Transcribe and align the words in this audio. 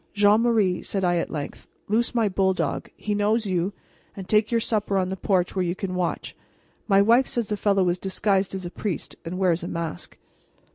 "Jean 0.15 0.41
Marie," 0.41 0.81
said 0.81 1.03
I 1.03 1.17
at 1.17 1.29
length, 1.29 1.67
"loose 1.87 2.15
my 2.15 2.27
bulldog 2.27 2.89
he 2.97 3.13
knows 3.13 3.45
you 3.45 3.71
and 4.15 4.27
take 4.27 4.49
your 4.49 4.59
supper 4.59 4.97
on 4.97 5.09
the 5.09 5.15
porch 5.15 5.55
where 5.55 5.61
you 5.61 5.75
can 5.75 5.93
watch. 5.93 6.35
My 6.87 7.03
wife 7.03 7.27
says 7.27 7.49
the 7.49 7.55
fellow 7.55 7.87
is 7.87 7.99
disguised 7.99 8.55
as 8.55 8.65
a 8.65 8.71
priest, 8.71 9.15
and 9.23 9.37
wears 9.37 9.61
a 9.61 9.67
mask." 9.67 10.17